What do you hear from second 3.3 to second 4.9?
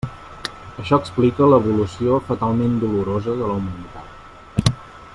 de la humanitat.